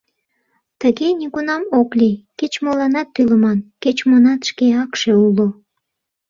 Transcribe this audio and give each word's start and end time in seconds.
Тыге 0.81 1.07
нигунам 1.19 1.63
ок 1.79 1.89
лий: 1.99 2.15
кеч-моланат 2.39 3.07
тӱлыман, 3.15 3.59
кеч-монат 3.83 4.41
шке 4.49 4.67
акше 4.83 5.11
уло. 5.27 5.47